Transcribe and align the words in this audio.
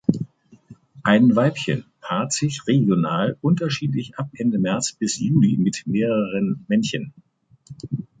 Ein 1.03 1.35
Weibchen 1.35 1.85
paart 1.99 2.33
sich 2.33 2.65
regional 2.65 3.37
unterschiedlich 3.41 4.17
ab 4.17 4.31
Ende 4.33 4.57
März 4.57 4.93
bis 4.93 5.19
Juli 5.19 5.57
mit 5.57 5.85
mehreren 5.85 6.65
Männchen. 6.67 7.13